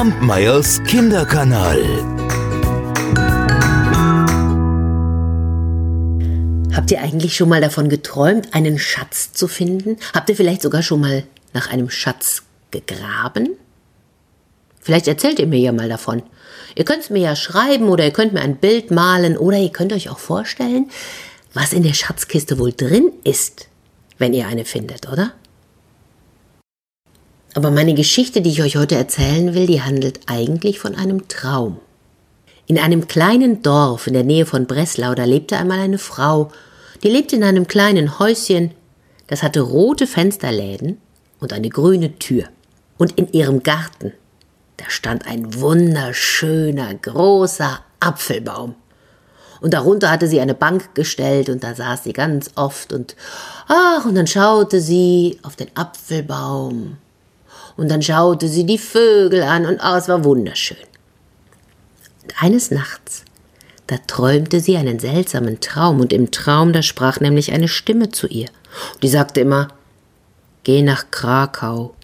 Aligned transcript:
Kampmeyers 0.00 0.82
Kinderkanal. 0.84 1.78
Habt 6.74 6.90
ihr 6.90 7.02
eigentlich 7.02 7.36
schon 7.36 7.50
mal 7.50 7.60
davon 7.60 7.90
geträumt, 7.90 8.54
einen 8.54 8.78
Schatz 8.78 9.34
zu 9.34 9.46
finden? 9.46 9.98
Habt 10.14 10.30
ihr 10.30 10.36
vielleicht 10.36 10.62
sogar 10.62 10.82
schon 10.82 11.02
mal 11.02 11.24
nach 11.52 11.70
einem 11.70 11.90
Schatz 11.90 12.44
gegraben? 12.70 13.50
Vielleicht 14.80 15.06
erzählt 15.06 15.38
ihr 15.38 15.46
mir 15.46 15.60
ja 15.60 15.72
mal 15.72 15.90
davon. 15.90 16.22
Ihr 16.76 16.86
könnt 16.86 17.02
es 17.02 17.10
mir 17.10 17.20
ja 17.20 17.36
schreiben 17.36 17.90
oder 17.90 18.06
ihr 18.06 18.12
könnt 18.14 18.32
mir 18.32 18.40
ein 18.40 18.56
Bild 18.56 18.90
malen 18.90 19.36
oder 19.36 19.58
ihr 19.58 19.70
könnt 19.70 19.92
euch 19.92 20.08
auch 20.08 20.18
vorstellen, 20.18 20.88
was 21.52 21.74
in 21.74 21.82
der 21.82 21.92
Schatzkiste 21.92 22.58
wohl 22.58 22.72
drin 22.72 23.12
ist, 23.22 23.68
wenn 24.16 24.32
ihr 24.32 24.46
eine 24.46 24.64
findet, 24.64 25.10
oder? 25.12 25.34
Aber 27.54 27.72
meine 27.72 27.94
Geschichte, 27.94 28.42
die 28.42 28.50
ich 28.50 28.62
euch 28.62 28.76
heute 28.76 28.94
erzählen 28.94 29.54
will, 29.54 29.66
die 29.66 29.82
handelt 29.82 30.20
eigentlich 30.26 30.78
von 30.78 30.94
einem 30.94 31.26
Traum. 31.26 31.80
In 32.66 32.78
einem 32.78 33.08
kleinen 33.08 33.62
Dorf 33.62 34.06
in 34.06 34.14
der 34.14 34.22
Nähe 34.22 34.46
von 34.46 34.66
Breslau, 34.66 35.14
da 35.14 35.24
lebte 35.24 35.56
einmal 35.56 35.80
eine 35.80 35.98
Frau, 35.98 36.52
die 37.02 37.08
lebte 37.08 37.34
in 37.34 37.42
einem 37.42 37.66
kleinen 37.66 38.20
Häuschen, 38.20 38.70
das 39.26 39.42
hatte 39.42 39.62
rote 39.62 40.06
Fensterläden 40.06 40.98
und 41.40 41.52
eine 41.52 41.68
grüne 41.68 42.18
Tür. 42.18 42.44
Und 42.98 43.18
in 43.18 43.32
ihrem 43.32 43.64
Garten, 43.64 44.12
da 44.76 44.84
stand 44.88 45.26
ein 45.26 45.60
wunderschöner, 45.60 46.94
großer 46.94 47.80
Apfelbaum. 47.98 48.76
Und 49.60 49.74
darunter 49.74 50.10
hatte 50.10 50.28
sie 50.28 50.40
eine 50.40 50.54
Bank 50.54 50.94
gestellt 50.94 51.48
und 51.48 51.64
da 51.64 51.74
saß 51.74 52.04
sie 52.04 52.12
ganz 52.12 52.50
oft 52.54 52.92
und 52.92 53.16
ach, 53.66 54.04
und 54.04 54.14
dann 54.14 54.26
schaute 54.26 54.80
sie 54.80 55.38
auf 55.42 55.56
den 55.56 55.68
Apfelbaum 55.74 56.96
und 57.76 57.90
dann 57.90 58.02
schaute 58.02 58.48
sie 58.48 58.64
die 58.64 58.78
Vögel 58.78 59.42
an 59.42 59.66
und 59.66 59.80
oh, 59.82 59.96
es 59.96 60.08
war 60.08 60.24
wunderschön. 60.24 60.76
Und 62.22 62.42
eines 62.42 62.70
Nachts, 62.70 63.24
da 63.86 63.96
träumte 64.06 64.60
sie 64.60 64.76
einen 64.76 64.98
seltsamen 64.98 65.60
Traum 65.60 66.00
und 66.00 66.12
im 66.12 66.30
Traum, 66.30 66.72
da 66.72 66.82
sprach 66.82 67.20
nämlich 67.20 67.52
eine 67.52 67.68
Stimme 67.68 68.10
zu 68.10 68.26
ihr. 68.26 68.48
Und 68.94 69.02
die 69.02 69.08
sagte 69.08 69.40
immer, 69.40 69.68
Geh 70.62 70.82
nach 70.82 71.10
Krakau. 71.10 71.94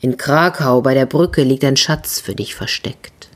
In 0.00 0.16
Krakau 0.16 0.80
bei 0.80 0.94
der 0.94 1.04
Brücke 1.04 1.42
liegt 1.42 1.64
ein 1.64 1.76
Schatz 1.76 2.18
für 2.18 2.34
dich 2.34 2.54
versteckt. 2.54 3.28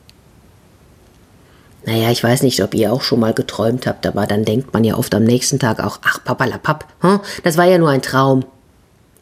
Naja, 1.84 2.11
ich 2.11 2.25
weiß 2.25 2.42
nicht, 2.42 2.62
ob 2.62 2.75
ihr 2.75 2.91
auch 2.92 3.03
schon 3.03 3.20
mal 3.20 3.34
geträumt 3.34 3.86
habt, 3.86 4.06
aber 4.06 4.27
dann 4.27 4.47
denkt 4.47 4.73
man 4.73 4.83
ja 4.84 4.97
oft 4.97 5.14
am 5.14 5.25
nächsten 5.25 5.58
Tag 5.58 5.80
auch, 5.80 5.98
ach, 6.03 6.25
papalapap, 6.25 6.86
hm? 7.01 7.20
das 7.42 7.58
war 7.58 7.67
ja 7.67 7.77
nur 7.77 7.91
ein 7.91 8.01
Traum. 8.01 8.47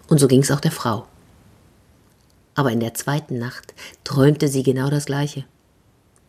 Und 0.09 0.19
so 0.19 0.29
ging 0.29 0.43
es 0.43 0.53
auch 0.53 0.61
der 0.61 0.71
Frau. 0.71 1.07
Aber 2.55 2.71
in 2.71 2.81
der 2.81 2.95
zweiten 2.95 3.39
Nacht 3.39 3.75
träumte 4.05 4.49
sie 4.49 4.63
genau 4.63 4.91
das 4.91 5.07
gleiche. 5.07 5.45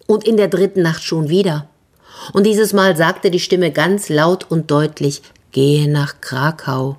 Und 0.07 0.25
in 0.25 0.37
der 0.37 0.47
dritten 0.47 0.81
Nacht 0.81 1.03
schon 1.03 1.29
wieder. 1.29 1.67
Und 2.33 2.45
dieses 2.45 2.73
Mal 2.73 2.95
sagte 2.95 3.31
die 3.31 3.39
Stimme 3.39 3.71
ganz 3.71 4.09
laut 4.09 4.49
und 4.49 4.71
deutlich, 4.71 5.21
gehe 5.51 5.89
nach 5.89 6.21
Krakau. 6.21 6.97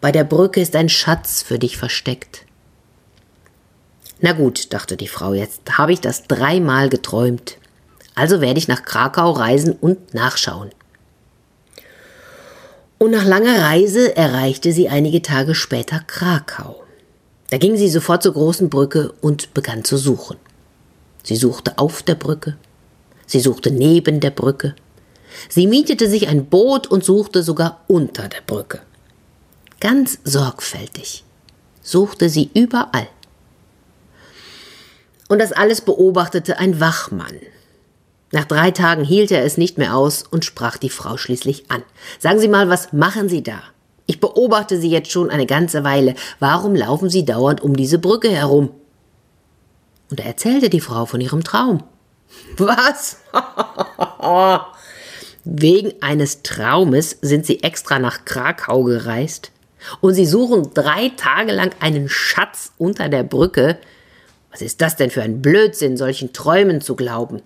Bei 0.00 0.12
der 0.12 0.24
Brücke 0.24 0.60
ist 0.60 0.76
ein 0.76 0.88
Schatz 0.88 1.42
für 1.42 1.58
dich 1.58 1.76
versteckt. 1.76 2.44
Na 4.20 4.32
gut, 4.32 4.72
dachte 4.72 4.96
die 4.96 5.08
Frau, 5.08 5.34
jetzt 5.34 5.76
habe 5.76 5.92
ich 5.92 6.00
das 6.00 6.24
dreimal 6.24 6.88
geträumt. 6.88 7.58
Also 8.14 8.40
werde 8.40 8.58
ich 8.58 8.68
nach 8.68 8.84
Krakau 8.84 9.32
reisen 9.32 9.72
und 9.72 10.14
nachschauen. 10.14 10.70
Und 12.98 13.10
nach 13.10 13.24
langer 13.24 13.60
Reise 13.60 14.16
erreichte 14.16 14.72
sie 14.72 14.88
einige 14.88 15.20
Tage 15.20 15.54
später 15.54 16.00
Krakau. 16.06 16.83
Da 17.50 17.58
ging 17.58 17.76
sie 17.76 17.88
sofort 17.88 18.22
zur 18.22 18.32
großen 18.32 18.70
Brücke 18.70 19.12
und 19.20 19.54
begann 19.54 19.84
zu 19.84 19.96
suchen. 19.96 20.36
Sie 21.22 21.36
suchte 21.36 21.78
auf 21.78 22.02
der 22.02 22.14
Brücke, 22.14 22.56
sie 23.26 23.40
suchte 23.40 23.70
neben 23.70 24.20
der 24.20 24.30
Brücke, 24.30 24.74
sie 25.48 25.66
mietete 25.66 26.08
sich 26.08 26.28
ein 26.28 26.46
Boot 26.46 26.86
und 26.86 27.04
suchte 27.04 27.42
sogar 27.42 27.82
unter 27.86 28.28
der 28.28 28.42
Brücke. 28.46 28.80
Ganz 29.80 30.18
sorgfältig 30.24 31.24
suchte 31.82 32.28
sie 32.28 32.50
überall. 32.54 33.08
Und 35.28 35.38
das 35.38 35.52
alles 35.52 35.80
beobachtete 35.80 36.58
ein 36.58 36.80
Wachmann. 36.80 37.40
Nach 38.32 38.44
drei 38.44 38.70
Tagen 38.70 39.04
hielt 39.04 39.30
er 39.30 39.44
es 39.44 39.56
nicht 39.56 39.78
mehr 39.78 39.94
aus 39.94 40.24
und 40.28 40.44
sprach 40.44 40.76
die 40.76 40.90
Frau 40.90 41.16
schließlich 41.16 41.70
an. 41.70 41.82
Sagen 42.18 42.40
Sie 42.40 42.48
mal, 42.48 42.68
was 42.68 42.92
machen 42.92 43.28
Sie 43.28 43.42
da? 43.42 43.62
Ich 44.06 44.20
beobachte 44.20 44.78
Sie 44.78 44.90
jetzt 44.90 45.10
schon 45.10 45.30
eine 45.30 45.46
ganze 45.46 45.84
Weile. 45.84 46.14
Warum 46.38 46.74
laufen 46.74 47.08
Sie 47.08 47.24
dauernd 47.24 47.62
um 47.62 47.74
diese 47.74 47.98
Brücke 47.98 48.30
herum? 48.30 48.70
Und 50.10 50.20
da 50.20 50.24
erzählte 50.24 50.68
die 50.68 50.80
Frau 50.80 51.06
von 51.06 51.20
ihrem 51.20 51.42
Traum. 51.42 51.82
Was? 52.58 53.18
Wegen 55.44 56.02
eines 56.02 56.42
Traumes 56.42 57.18
sind 57.22 57.46
Sie 57.46 57.62
extra 57.62 57.98
nach 57.98 58.24
Krakau 58.24 58.84
gereist 58.84 59.52
und 60.00 60.14
Sie 60.14 60.26
suchen 60.26 60.70
drei 60.74 61.10
Tage 61.16 61.52
lang 61.52 61.74
einen 61.80 62.08
Schatz 62.08 62.72
unter 62.78 63.08
der 63.08 63.22
Brücke. 63.22 63.78
Was 64.50 64.62
ist 64.62 64.80
das 64.80 64.96
denn 64.96 65.10
für 65.10 65.22
ein 65.22 65.42
Blödsinn, 65.42 65.96
solchen 65.96 66.32
Träumen 66.32 66.80
zu 66.80 66.96
glauben? 66.96 67.42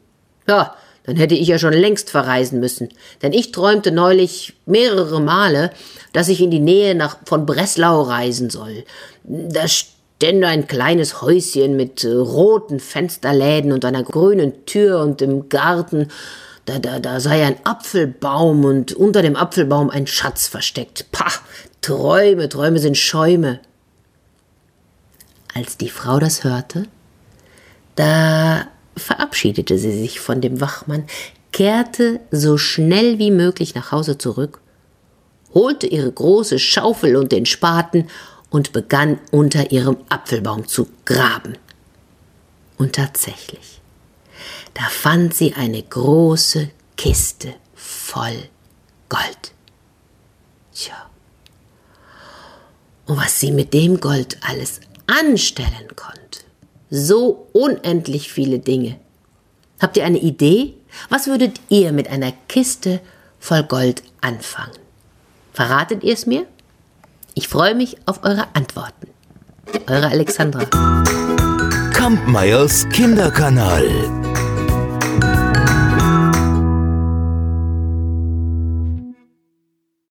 Ja, 0.46 0.76
dann 1.04 1.16
hätte 1.16 1.34
ich 1.34 1.48
ja 1.48 1.58
schon 1.58 1.72
längst 1.72 2.10
verreisen 2.10 2.60
müssen. 2.60 2.88
Denn 3.22 3.32
ich 3.32 3.52
träumte 3.52 3.92
neulich 3.92 4.54
mehrere 4.66 5.20
Male, 5.20 5.70
dass 6.12 6.28
ich 6.28 6.40
in 6.40 6.50
die 6.50 6.60
Nähe 6.60 6.94
nach, 6.94 7.18
von 7.24 7.46
Breslau 7.46 8.02
reisen 8.02 8.50
soll. 8.50 8.84
Da 9.24 9.66
stände 9.68 10.48
ein 10.48 10.66
kleines 10.66 11.22
Häuschen 11.22 11.76
mit 11.76 12.04
äh, 12.04 12.12
roten 12.12 12.80
Fensterläden 12.80 13.72
und 13.72 13.84
einer 13.84 14.02
grünen 14.02 14.66
Tür 14.66 15.00
und 15.00 15.22
im 15.22 15.48
Garten, 15.48 16.08
da, 16.64 16.78
da, 16.78 16.98
da 16.98 17.20
sei 17.20 17.46
ein 17.46 17.56
Apfelbaum 17.64 18.64
und 18.64 18.92
unter 18.92 19.22
dem 19.22 19.36
Apfelbaum 19.36 19.90
ein 19.90 20.06
Schatz 20.06 20.48
versteckt. 20.48 21.06
Pah, 21.12 21.32
Träume, 21.80 22.48
Träume 22.48 22.80
sind 22.80 22.98
Schäume. 22.98 23.60
Als 25.54 25.78
die 25.78 25.88
Frau 25.88 26.18
das 26.18 26.44
hörte, 26.44 26.84
da 27.96 28.66
verabschiedete 28.98 29.78
sie 29.78 29.92
sich 29.92 30.20
von 30.20 30.40
dem 30.40 30.60
Wachmann, 30.60 31.04
kehrte 31.52 32.20
so 32.30 32.58
schnell 32.58 33.18
wie 33.18 33.30
möglich 33.30 33.74
nach 33.74 33.92
Hause 33.92 34.18
zurück, 34.18 34.60
holte 35.54 35.86
ihre 35.86 36.10
große 36.10 36.58
Schaufel 36.58 37.16
und 37.16 37.32
den 37.32 37.46
Spaten 37.46 38.08
und 38.50 38.72
begann 38.72 39.18
unter 39.30 39.72
ihrem 39.72 39.96
Apfelbaum 40.08 40.68
zu 40.68 40.88
graben. 41.04 41.56
Und 42.76 42.94
tatsächlich, 42.94 43.80
da 44.74 44.84
fand 44.84 45.34
sie 45.34 45.54
eine 45.54 45.82
große 45.82 46.70
Kiste 46.96 47.54
voll 47.74 48.48
Gold. 49.08 49.52
Tja. 50.74 51.10
Und 53.06 53.16
was 53.16 53.40
sie 53.40 53.52
mit 53.52 53.72
dem 53.72 54.00
Gold 54.00 54.38
alles 54.42 54.80
anstellen 55.06 55.88
konnte 55.96 56.47
so 56.90 57.48
unendlich 57.52 58.32
viele 58.32 58.58
Dinge. 58.58 58.96
Habt 59.80 59.96
ihr 59.96 60.04
eine 60.04 60.18
Idee? 60.18 60.74
Was 61.08 61.26
würdet 61.26 61.60
ihr 61.68 61.92
mit 61.92 62.08
einer 62.08 62.32
Kiste 62.48 63.00
voll 63.38 63.62
Gold 63.62 64.02
anfangen? 64.20 64.72
Verratet 65.52 66.02
ihr 66.02 66.14
es 66.14 66.26
mir? 66.26 66.46
Ich 67.34 67.48
freue 67.48 67.74
mich 67.74 67.96
auf 68.06 68.24
eure 68.24 68.46
Antworten. 68.54 69.08
Eure 69.86 70.08
Alexandra. 70.08 70.64
Kampmeyers 71.92 72.88
Kinderkanal. 72.88 74.27